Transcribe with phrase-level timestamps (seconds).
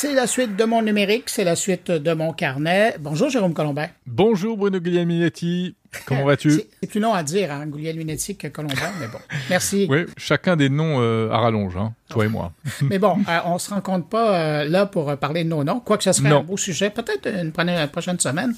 [0.00, 2.94] C'est la suite de mon numérique, c'est la suite de mon carnet.
[3.00, 3.88] Bonjour Jérôme Colombin.
[4.06, 5.74] Bonjour Bruno Guglielminetti.
[6.04, 6.50] Comment vas-tu?
[6.82, 9.18] C'est plus long à dire, hein, Guglielminetti que Colombin, mais bon.
[9.50, 9.86] Merci.
[9.88, 12.52] Oui, chacun des noms euh, à rallonge, hein, toi et moi.
[12.82, 16.04] mais bon, euh, on se rencontre pas euh, là pour parler de nos noms, quoique
[16.04, 18.54] ce serait un beau sujet, peut-être une, une, prochaine semaine.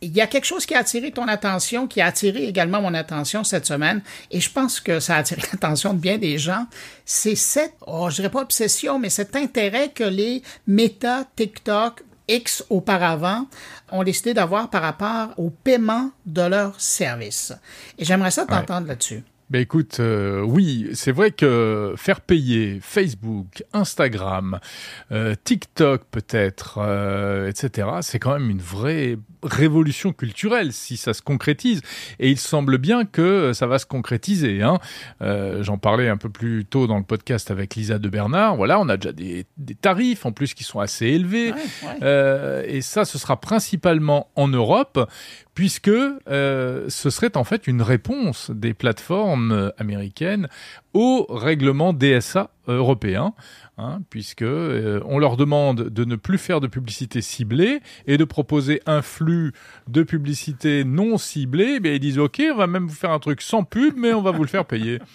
[0.00, 2.94] Il y a quelque chose qui a attiré ton attention, qui a attiré également mon
[2.94, 4.00] attention cette semaine,
[4.30, 6.66] et je pense que ça a attiré l'attention de bien des gens.
[7.04, 12.64] C'est cette, oh, je dirais pas obsession, mais cet intérêt que les méta, TikTok, X
[12.70, 13.46] auparavant
[13.90, 17.52] ont décidé d'avoir par rapport au paiement de leurs services.
[17.98, 19.24] Et j'aimerais ça t'entendre là-dessus.
[19.50, 24.60] Ben écoute, euh, oui, c'est vrai que faire payer Facebook, Instagram,
[25.10, 31.22] euh, TikTok peut-être, euh, etc., c'est quand même une vraie révolution culturelle si ça se
[31.22, 31.82] concrétise.
[32.20, 34.62] Et il semble bien que ça va se concrétiser.
[34.62, 34.78] Hein.
[35.20, 38.54] J'en parlais un peu plus tôt dans le podcast avec Lisa de Bernard.
[38.54, 41.54] Voilà, on a déjà des, des tarifs en plus qui sont assez élevés.
[42.02, 45.08] et ça, ce sera principalement en Europe
[45.54, 50.48] puisque euh, ce serait en fait une réponse des plateformes américaines
[50.94, 53.32] au règlement DSA européen,
[53.78, 58.24] hein, puisque euh, on leur demande de ne plus faire de publicité ciblée et de
[58.24, 59.52] proposer un flux
[59.88, 61.80] de publicité non ciblée.
[61.84, 64.22] Eh ils disent OK, on va même vous faire un truc sans pub, mais on
[64.22, 65.00] va vous le faire payer.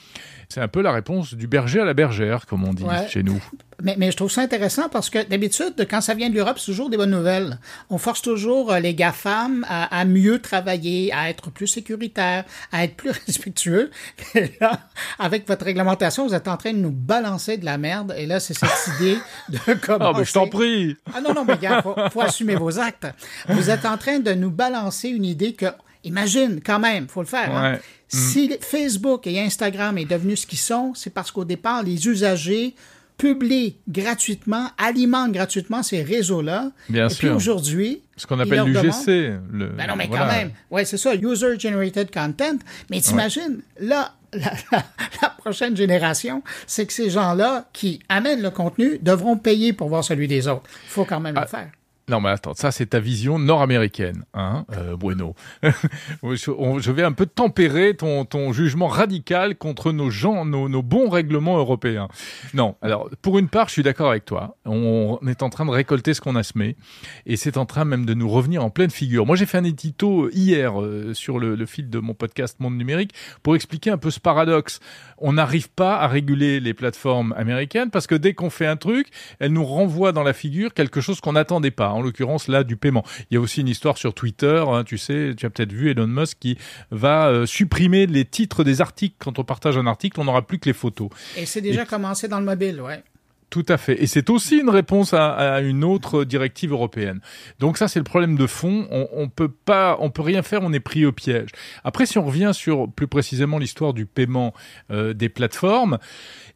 [0.49, 3.41] C'est un peu la réponse du berger à la bergère, comme on dit chez nous.
[3.83, 6.67] Mais, mais, je trouve ça intéressant parce que d'habitude, quand ça vient de l'Europe, c'est
[6.67, 7.59] toujours des bonnes nouvelles.
[7.89, 12.83] On force toujours euh, les GAFAM à, à mieux travailler, à être plus sécuritaires, à
[12.85, 13.91] être plus respectueux.
[14.35, 14.79] Et là,
[15.19, 18.13] avec votre réglementation, vous êtes en train de nous balancer de la merde.
[18.17, 19.17] Et là, c'est cette idée
[19.49, 20.11] de commencer...
[20.15, 20.97] Ah, mais je t'en prie!
[21.13, 23.07] Ah non, non, mais gars, faut, faut assumer vos actes.
[23.49, 25.67] Vous êtes en train de nous balancer une idée que
[26.05, 27.55] Imagine, quand même, faut le faire.
[27.55, 27.79] Hein.
[28.07, 32.75] Si Facebook et Instagram est devenu ce qu'ils sont, c'est parce qu'au départ, les usagers
[33.17, 36.71] publient gratuitement, alimentent gratuitement ces réseaux-là.
[36.89, 37.19] Bien et sûr.
[37.19, 39.39] puis aujourd'hui, ce qu'on appelle l'UGC.
[39.51, 39.67] Le...
[39.67, 40.51] Ben non, mais quand même.
[40.71, 42.57] Ouais, c'est ça, User Generated Content.
[42.89, 44.51] Mais t'imagines, là, la,
[45.21, 50.03] la, prochaine génération, c'est que ces gens-là qui amènent le contenu devront payer pour voir
[50.03, 50.69] celui des autres.
[50.87, 51.41] Il faut quand même ah.
[51.41, 51.71] le faire.
[52.07, 55.33] Non, mais attends, ça c'est ta vision nord-américaine, hein, euh, Bueno.
[55.63, 61.57] je vais un peu tempérer ton, ton jugement radical contre nos gens, nos, bons règlements
[61.57, 62.07] européens.
[62.53, 64.55] Non, alors pour une part, je suis d'accord avec toi.
[64.65, 66.75] On est en train de récolter ce qu'on a semé,
[67.25, 69.25] et c'est en train même de nous revenir en pleine figure.
[69.25, 72.77] Moi, j'ai fait un édito hier euh, sur le, le fil de mon podcast Monde
[72.77, 74.79] Numérique pour expliquer un peu ce paradoxe.
[75.17, 79.07] On n'arrive pas à réguler les plateformes américaines parce que dès qu'on fait un truc,
[79.39, 82.75] elles nous renvoient dans la figure quelque chose qu'on n'attendait pas en l'occurrence là du
[82.75, 83.03] paiement.
[83.29, 85.89] Il y a aussi une histoire sur Twitter, hein, tu sais, tu as peut-être vu
[85.89, 86.57] Elon Musk qui
[86.91, 89.15] va euh, supprimer les titres des articles.
[89.19, 91.09] Quand on partage un article, on n'aura plus que les photos.
[91.37, 91.85] Et c'est déjà Et...
[91.85, 93.03] commencé dans le mobile, ouais.
[93.49, 94.01] Tout à fait.
[94.01, 97.21] Et c'est aussi une réponse à, une autre directive européenne.
[97.59, 98.87] Donc ça, c'est le problème de fond.
[98.91, 100.61] On, on peut pas, on peut rien faire.
[100.63, 101.49] On est pris au piège.
[101.83, 104.53] Après, si on revient sur plus précisément l'histoire du paiement
[104.91, 105.99] euh, des plateformes,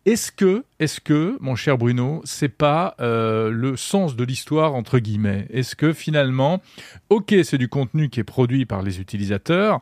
[0.05, 4.99] est-ce que, est-ce que, mon cher Bruno, c'est pas euh, le sens de l'histoire entre
[4.99, 5.45] guillemets?
[5.51, 6.61] Est-ce que finalement,
[7.09, 9.81] ok, c'est du contenu qui est produit par les utilisateurs,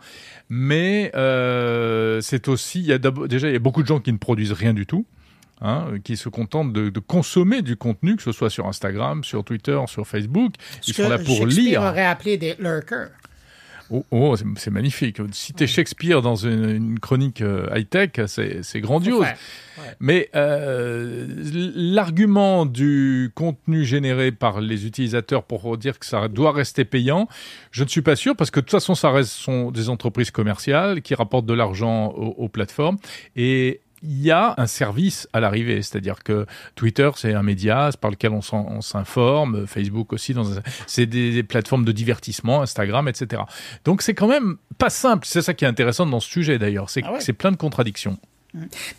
[0.50, 2.91] mais euh, c'est aussi,
[3.28, 5.06] déjà, il y a beaucoup de gens qui ne produisent rien du tout.
[5.59, 9.44] Hein, qui se contentent de, de, consommer du contenu, que ce soit sur Instagram, sur
[9.44, 10.53] Twitter, sur Facebook.
[10.81, 11.81] Ce Ils sont là pour lire.
[11.81, 13.09] aurait appelé des lurkers.
[13.90, 15.18] Oh, oh c'est magnifique.
[15.31, 15.66] Citer.
[15.66, 19.22] Shakespeare dans une, une chronique euh, high-tech, c'est grandiose.
[19.22, 19.35] Ouais.
[20.00, 21.25] Mais euh,
[21.75, 27.28] l'argument du contenu généré par les utilisateurs pour dire que ça doit rester payant,
[27.72, 30.31] je ne suis pas sûr parce que de toute façon, ça reste sont des entreprises
[30.31, 32.97] commerciales qui rapportent de l'argent aux, aux plateformes
[33.35, 38.11] et il y a un service à l'arrivée, c'est-à-dire que Twitter c'est un média par
[38.11, 40.35] lequel on s'informe, Facebook aussi,
[40.85, 43.41] c'est des, des, plateformes de divertissement, Instagram, etc.
[43.85, 45.25] Donc c'est quand même pas simple.
[45.27, 47.33] C'est ça qui est intéressant dans ce sujet d'ailleurs, c'est ah ouais.
[47.33, 48.17] plein de contradictions.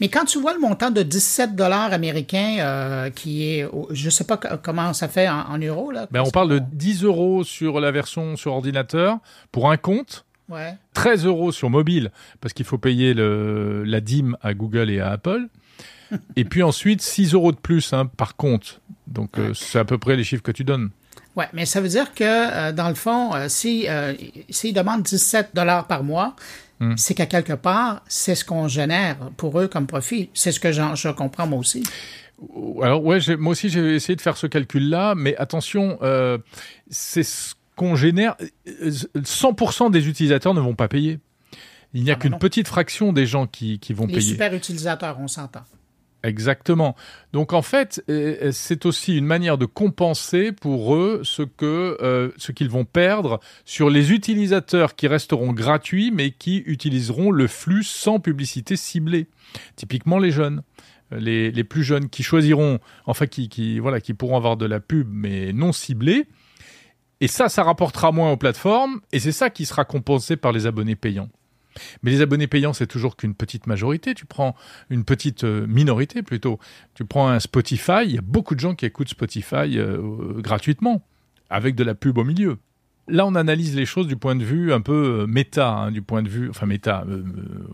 [0.00, 4.24] Mais quand tu vois le montant de 17 dollars américains euh, qui est, je sais
[4.24, 6.06] pas comment ça fait en, en euros là.
[6.10, 9.18] Ben on parle de 10 euros sur la version sur ordinateur
[9.50, 10.24] pour un compte.
[10.48, 10.74] Ouais.
[10.94, 12.10] 13 euros sur mobile
[12.40, 15.48] parce qu'il faut payer le, la dîme à Google et à Apple.
[16.36, 18.80] et puis ensuite 6 euros de plus hein, par compte.
[19.06, 19.50] Donc ouais.
[19.50, 20.90] euh, c'est à peu près les chiffres que tu donnes.
[21.38, 24.12] Oui, mais ça veut dire que euh, dans le fond, euh, si euh,
[24.50, 26.34] s'ils demandent 17 dollars par mois,
[26.80, 26.96] mm.
[26.96, 30.30] c'est qu'à quelque part, c'est ce qu'on génère pour eux comme profit.
[30.34, 31.84] C'est ce que je comprends moi aussi.
[32.82, 35.98] Alors ouais, moi aussi j'ai essayé de faire ce calcul-là, mais attention,
[36.88, 38.36] c'est ce qu'on génère,
[38.66, 41.20] 100% des utilisateurs ne vont pas payer.
[41.94, 44.18] Il n'y a ah, qu'une petite fraction des gens qui, qui vont payer.
[44.18, 45.62] Les super utilisateurs, on s'entend.
[46.24, 46.96] Exactement.
[47.32, 51.96] Donc en fait, euh, euh, c'est aussi une manière de compenser pour eux ce que
[52.02, 57.46] euh, ce qu'ils vont perdre sur les utilisateurs qui resteront gratuits mais qui utiliseront le
[57.46, 59.28] flux sans publicité ciblée.
[59.76, 60.62] Typiquement les jeunes.
[61.10, 64.78] Les, les plus jeunes qui choisiront, enfin qui, qui, voilà, qui pourront avoir de la
[64.78, 66.26] pub mais non ciblée.
[67.20, 70.66] Et ça, ça rapportera moins aux plateformes et c'est ça qui sera compensé par les
[70.66, 71.28] abonnés payants.
[72.02, 74.14] Mais les abonnés payants, c'est toujours qu'une petite majorité.
[74.14, 74.54] Tu prends
[74.90, 76.58] une petite euh, minorité plutôt.
[76.94, 81.02] Tu prends un Spotify, il y a beaucoup de gens qui écoutent Spotify euh, gratuitement,
[81.50, 82.58] avec de la pub au milieu.
[83.10, 86.02] Là, on analyse les choses du point de vue un peu euh, méta, hein, du
[86.02, 87.06] point de vue, enfin méta,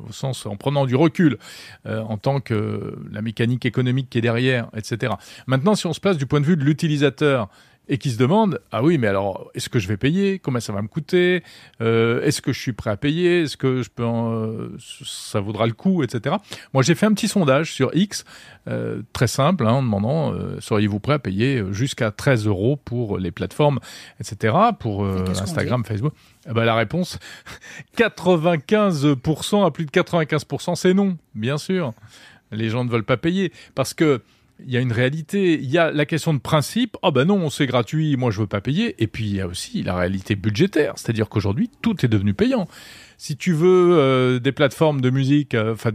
[0.08, 1.38] au sens en prenant du recul,
[1.85, 5.14] en tant que la mécanique économique qui est derrière, etc.
[5.49, 7.49] Maintenant, si on se place du point de vue de l'utilisateur,
[7.89, 10.39] et qui se demandent ah oui mais alors est-ce que je vais payer?
[10.39, 11.43] Combien ça va me coûter?
[11.81, 13.43] Euh, est-ce que je suis prêt à payer?
[13.43, 16.37] Est-ce que je peux euh, ça vaudra le coup etc
[16.73, 18.25] moi j'ai fait un petit sondage sur X
[18.69, 23.19] euh, très simple hein, en demandant euh, seriez-vous prêt à payer jusqu'à 13 euros pour
[23.19, 23.81] les plateformes
[24.21, 26.13] etc pour euh, Instagram Facebook?
[26.49, 27.19] Eh ben, la réponse
[27.97, 31.93] 95% à plus de 95% c'est non bien sûr.
[32.53, 34.23] Les gens ne veulent pas payer parce que
[34.61, 37.51] il y a une réalité, il y a la question de principe, oh ben non,
[37.51, 40.37] c'est gratuit, moi je veux pas payer, et puis il y a aussi la réalité
[40.37, 42.69] budgétaire, c'est-à-dire qu'aujourd'hui tout est devenu payant.
[43.17, 45.91] Si tu veux euh, des plateformes de musique, euh, enfin,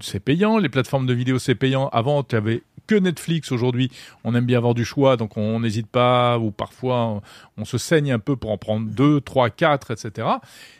[0.00, 0.58] c'est payant.
[0.58, 1.88] Les plateformes de vidéo, c'est payant.
[1.88, 3.52] Avant, tu avais que Netflix.
[3.52, 3.90] Aujourd'hui,
[4.24, 7.22] on aime bien avoir du choix, donc on n'hésite pas, ou parfois
[7.56, 10.26] on, se saigne un peu pour en prendre deux, trois, quatre, etc.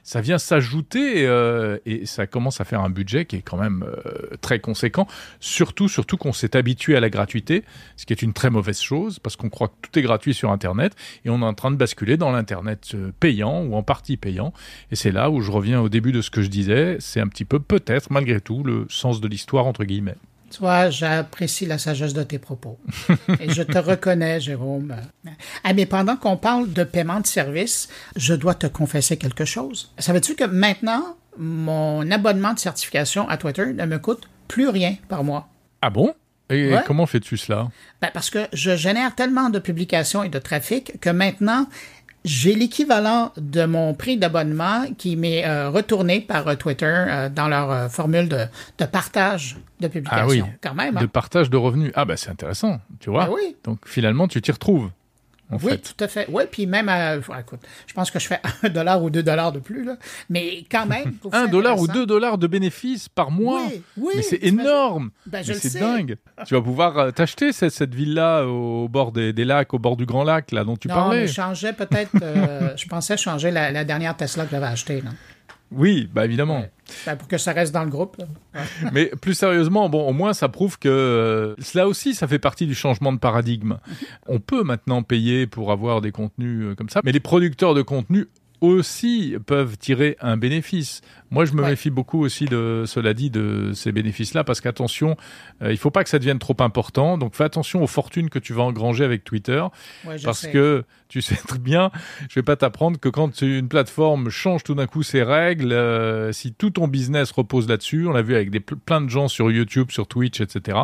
[0.02, 3.86] Ça vient s'ajouter euh, et ça commence à faire un budget qui est quand même
[4.40, 5.06] très conséquent.
[5.38, 7.62] Surtout, surtout qu'on s'est habitué à la gratuité,
[7.96, 10.50] ce qui est une très mauvaise chose parce qu'on croit que tout est gratuit sur
[10.50, 14.52] Internet et on est en train de basculer dans l'Internet payant ou en partie payant.
[14.90, 17.28] Et c'est là où je reviens au début de ce que je disais, c'est un
[17.28, 20.16] petit peu peut-être malgré tout le sens de l'histoire entre guillemets.
[20.52, 22.78] Toi, j'apprécie la sagesse de tes propos.
[23.40, 24.94] Et je te reconnais, Jérôme.
[25.64, 29.92] Ah, mais pendant qu'on parle de paiement de service, je dois te confesser quelque chose.
[29.98, 35.24] Savais-tu que maintenant, mon abonnement de certification à Twitter ne me coûte plus rien par
[35.24, 35.48] mois?
[35.80, 36.14] Ah bon?
[36.50, 37.70] Et comment fais-tu cela?
[38.02, 41.66] Ben parce que je génère tellement de publications et de trafic que maintenant,
[42.24, 47.48] j'ai l'équivalent de mon prix d'abonnement qui m'est euh, retourné par euh, Twitter euh, dans
[47.48, 48.46] leur formule de,
[48.78, 50.24] de, partage de publication.
[50.24, 50.96] Ah oui, quand même.
[50.96, 51.00] Hein.
[51.00, 51.92] De partage de revenus.
[51.94, 53.26] Ah ben c'est intéressant, tu vois.
[53.26, 53.56] Ben oui.
[53.64, 54.90] Donc finalement tu t'y retrouves
[55.62, 56.26] oui, tout à fait.
[56.30, 59.52] Oui, puis même, à, écoute, je pense que je fais un dollar ou deux dollars
[59.52, 59.96] de plus, là.
[60.28, 61.14] mais quand même.
[61.32, 63.62] un dollar ou deux dollars de bénéfices par mois.
[63.66, 64.12] Oui, oui.
[64.16, 65.10] Mais c'est énorme.
[65.26, 66.16] Ben, c'est dingue.
[66.46, 70.06] tu vas pouvoir euh, t'acheter cette, cette ville-là au bord des, lacs, au bord du
[70.06, 71.22] Grand Lac, là, dont tu parlais.
[71.22, 75.00] Non, je changeais peut-être, euh, je pensais changer la, la, dernière Tesla que j'avais achetée,
[75.00, 75.10] là.
[75.74, 76.64] Oui, bah évidemment.
[77.06, 78.22] Ben, pour que ça reste dans le groupe.
[78.92, 82.66] Mais plus sérieusement, bon, au moins ça prouve que euh, cela aussi, ça fait partie
[82.66, 83.78] du changement de paradigme.
[84.26, 87.82] On peut maintenant payer pour avoir des contenus euh, comme ça, mais les producteurs de
[87.82, 88.26] contenu
[88.62, 91.00] aussi peuvent tirer un bénéfice.
[91.30, 95.16] Moi, je me méfie beaucoup aussi de, cela dit, de ces bénéfices-là, parce qu'attention,
[95.62, 97.18] euh, il faut pas que ça devienne trop important.
[97.18, 99.64] Donc, fais attention aux fortunes que tu vas engranger avec Twitter,
[100.22, 101.90] parce que tu sais très bien,
[102.28, 106.32] je vais pas t'apprendre que quand une plateforme change tout d'un coup ses règles, euh,
[106.32, 109.50] si tout ton business repose là-dessus, on l'a vu avec des, plein de gens sur
[109.50, 110.78] YouTube, sur Twitch, etc.,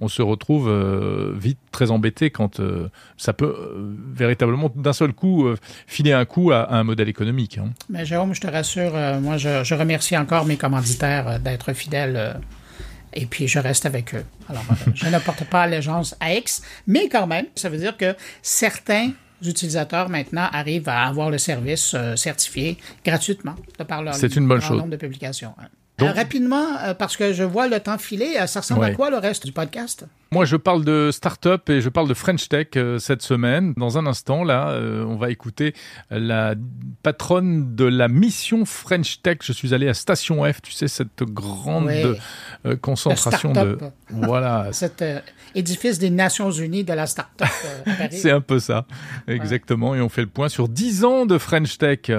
[0.00, 2.60] on se retrouve euh, vite très embêté quand
[3.16, 3.54] ça peut
[4.14, 5.48] véritablement d'un seul coup
[5.86, 7.58] filer un coup à, un modèle économique.
[7.58, 7.72] Hein.
[7.88, 12.32] Mais Jérôme, je te rassure, moi, je, remercie encore mes commanditaires euh, d'être fidèles euh,
[13.12, 14.24] et puis je reste avec eux.
[14.48, 17.96] Alors, euh, je ne porte pas allégeance à X, mais quand même, ça veut dire
[17.96, 19.12] que certains
[19.42, 24.60] utilisateurs maintenant arrivent à avoir le service certifié gratuitement de par leur C'est une bonne
[24.60, 24.78] chose.
[24.78, 25.54] nombre de publications.
[26.02, 29.10] Euh, rapidement, euh, parce que je vois le temps filer, euh, ça ressemble à quoi
[29.10, 30.04] le reste du podcast?
[30.32, 32.66] Moi, je parle de start-up et je parle de French Tech
[32.98, 33.72] cette semaine.
[33.76, 35.74] Dans un instant, là, on va écouter
[36.10, 36.56] la
[37.04, 39.38] patronne de la mission French Tech.
[39.44, 42.18] Je suis allé à Station F, tu sais, cette grande
[42.82, 43.78] concentration de...
[44.10, 44.68] Voilà.
[44.72, 45.04] Cet
[45.54, 47.48] édifice des Nations Unies de la start-up.
[48.10, 48.86] C'est un peu ça,
[49.28, 49.94] exactement.
[49.94, 52.10] Et on fait le point sur 10 ans de French Tech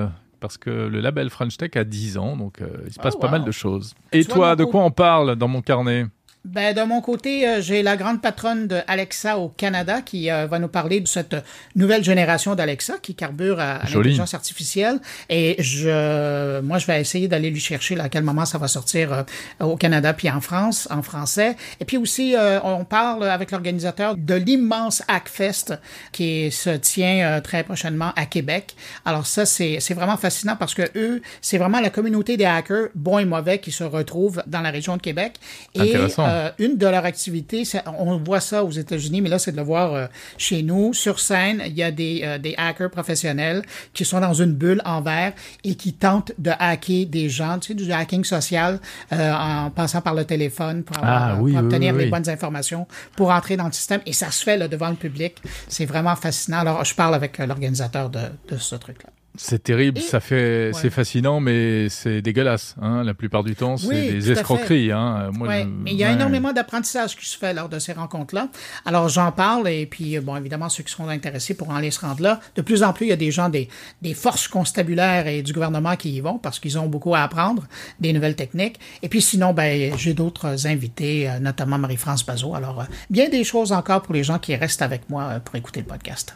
[0.45, 3.19] parce que le label French Tech a 10 ans, donc euh, il se passe oh,
[3.19, 3.95] pas mal de choses.
[4.11, 6.05] Et toi, de quoi on parle dans mon carnet?
[6.45, 10.45] Ben, de mon côté, euh, j'ai la grande patronne de Alexa au Canada qui euh,
[10.45, 11.35] va nous parler de cette
[11.75, 14.99] nouvelle génération d'Alexa qui carbure à, l'intelligence artificielle.
[15.27, 19.11] Et je, moi, je vais essayer d'aller lui chercher à quel moment ça va sortir
[19.11, 19.23] euh,
[19.65, 21.55] au Canada puis en France, en français.
[21.79, 25.73] Et puis aussi, on parle avec l'organisateur de l'immense Hackfest
[26.11, 28.75] qui se tient très prochainement à Québec.
[29.03, 33.19] Alors ça, c'est vraiment fascinant parce que eux, c'est vraiment la communauté des hackers, bons
[33.19, 35.33] et mauvais, qui se retrouvent dans la région de Québec.
[35.73, 35.95] Et
[36.36, 37.63] euh, une de leurs activités,
[37.98, 40.94] on voit ça aux États-Unis, mais là, c'est de le voir euh, chez nous.
[40.94, 43.63] Sur scène, il y a des, euh, des, hackers professionnels
[43.94, 47.70] qui sont dans une bulle en verre et qui tentent de hacker des gens, tu
[47.70, 48.80] sais, du hacking social
[49.12, 53.72] en passant par le téléphone pour, ah obtenir les bonnes informations pour entrer dans le
[53.72, 54.01] système.
[54.06, 55.38] Et ça se fait là, devant le public.
[55.68, 56.60] C'est vraiment fascinant.
[56.60, 59.10] Alors, je parle avec l'organisateur de, de ce truc-là.
[59.38, 62.75] C'est terrible, ça fait, c'est fascinant, mais c'est dégueulasse.
[62.82, 63.04] Hein.
[63.04, 64.92] La plupart du temps, c'est des escroqueries.
[64.92, 65.32] Hein.
[65.39, 68.50] mais il y a énormément d'apprentissage qui se fait lors de ces rencontres-là.
[68.86, 72.22] Alors j'en parle et puis bon, évidemment ceux qui seront intéressés pourront aller se rendre
[72.22, 72.39] là.
[72.56, 73.70] De plus en plus, il y a des gens des,
[74.01, 77.63] des forces constabulaires et du gouvernement qui y vont parce qu'ils ont beaucoup à apprendre,
[78.00, 78.80] des nouvelles techniques.
[79.01, 82.56] Et puis sinon, ben j'ai d'autres invités, euh, notamment Marie-France Bazot.
[82.56, 85.56] Alors euh, bien des choses encore pour les gens qui restent avec moi euh, pour
[85.56, 86.36] écouter le podcast.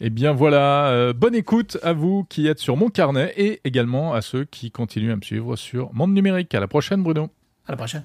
[0.00, 4.14] Eh bien voilà, euh, bonne écoute à vous qui êtes sur mon carnet et également
[4.14, 6.54] à ceux qui continuent à me suivre sur Monde Numérique.
[6.54, 7.28] À la prochaine Bruno.
[7.66, 8.04] À la prochaine.